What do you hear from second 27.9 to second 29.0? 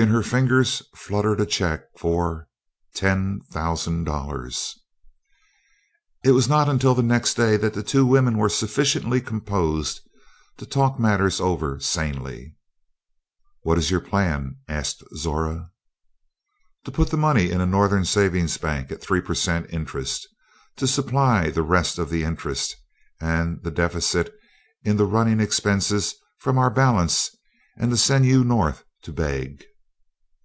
to send you North